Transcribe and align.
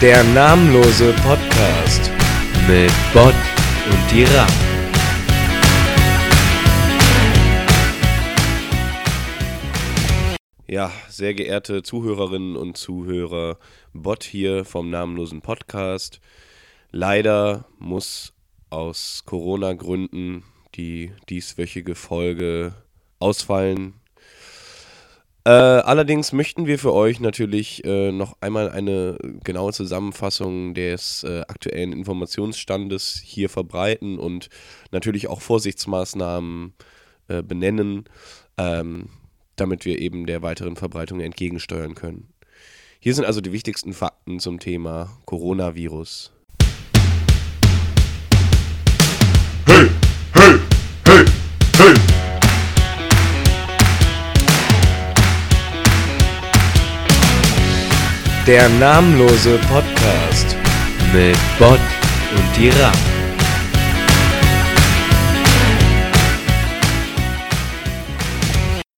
Der 0.00 0.24
namenlose 0.24 1.12
Podcast 1.22 2.10
mit 2.66 2.90
Bot 3.12 3.34
und 3.90 4.10
die 4.10 4.22
Rap. 4.22 4.50
Ja, 10.66 10.90
sehr 11.10 11.34
geehrte 11.34 11.82
Zuhörerinnen 11.82 12.56
und 12.56 12.78
Zuhörer, 12.78 13.58
Bot 13.92 14.24
hier 14.24 14.64
vom 14.64 14.88
namenlosen 14.88 15.42
Podcast. 15.42 16.22
Leider 16.90 17.66
muss 17.78 18.32
aus 18.70 19.24
Corona-Gründen 19.26 20.44
die 20.76 21.12
dieswöchige 21.28 21.94
Folge 21.94 22.72
ausfallen. 23.18 24.00
Äh, 25.44 25.50
allerdings 25.50 26.32
möchten 26.32 26.66
wir 26.66 26.78
für 26.78 26.92
euch 26.92 27.18
natürlich 27.18 27.82
äh, 27.84 28.12
noch 28.12 28.36
einmal 28.42 28.70
eine 28.70 29.16
genaue 29.42 29.72
Zusammenfassung 29.72 30.74
des 30.74 31.24
äh, 31.24 31.40
aktuellen 31.48 31.94
Informationsstandes 31.94 33.22
hier 33.24 33.48
verbreiten 33.48 34.18
und 34.18 34.50
natürlich 34.90 35.28
auch 35.28 35.40
Vorsichtsmaßnahmen 35.40 36.74
äh, 37.28 37.42
benennen, 37.42 38.04
ähm, 38.58 39.08
damit 39.56 39.86
wir 39.86 39.98
eben 39.98 40.26
der 40.26 40.42
weiteren 40.42 40.76
Verbreitung 40.76 41.20
entgegensteuern 41.20 41.94
können. 41.94 42.28
Hier 42.98 43.14
sind 43.14 43.24
also 43.24 43.40
die 43.40 43.52
wichtigsten 43.52 43.94
Fakten 43.94 44.40
zum 44.40 44.60
Thema 44.60 45.08
Coronavirus. 45.24 46.32
Hey, 49.66 49.88
Der 58.46 58.68
namenlose 58.68 59.58
Podcast 59.68 60.56
mit 61.12 61.36
Bot 61.58 61.78
und 62.36 62.56
die 62.56 62.68
Rap. 62.70 63.09